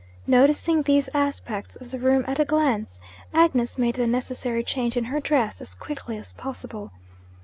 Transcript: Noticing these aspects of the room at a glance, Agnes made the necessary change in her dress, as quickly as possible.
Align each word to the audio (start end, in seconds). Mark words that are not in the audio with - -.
Noticing 0.25 0.81
these 0.81 1.09
aspects 1.13 1.75
of 1.75 1.91
the 1.91 1.99
room 1.99 2.25
at 2.27 2.39
a 2.39 2.43
glance, 2.43 2.99
Agnes 3.35 3.77
made 3.77 3.93
the 3.97 4.07
necessary 4.07 4.63
change 4.63 4.97
in 4.97 5.03
her 5.03 5.19
dress, 5.19 5.61
as 5.61 5.75
quickly 5.75 6.17
as 6.17 6.31
possible. 6.33 6.91